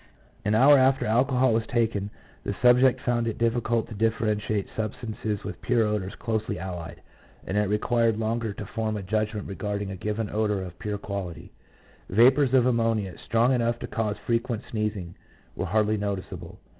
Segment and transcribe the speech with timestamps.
[0.43, 2.09] An hour after alcohol was taken
[2.43, 7.03] the subject found it difficult to differentiate sub stances with pure odours closely allied,
[7.45, 11.51] and it required longer to form a judgment regarding a given odour of pure quality;
[12.09, 15.13] vapours of ammonia, strong enough to cause frequent sneezing,
[15.55, 16.59] were hardly noticeable.